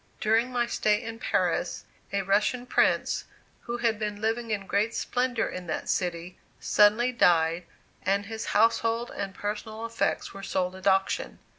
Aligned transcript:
During 0.19 0.51
my 0.51 0.65
stay 0.65 0.99
in 1.03 1.19
Paris, 1.19 1.85
a 2.11 2.23
Russian 2.23 2.65
Prince, 2.65 3.25
who 3.59 3.77
had 3.77 3.99
been 3.99 4.19
living 4.19 4.49
in 4.49 4.65
great 4.65 4.95
splendor 4.95 5.47
in 5.47 5.67
that 5.67 5.89
city, 5.89 6.39
suddenly 6.59 7.11
died, 7.11 7.65
and 8.01 8.25
his 8.25 8.45
household 8.57 9.11
and 9.15 9.35
personal 9.35 9.85
effects 9.85 10.33
were 10.33 10.41
sold 10.41 10.73
at 10.75 10.87
auction. 10.87 11.37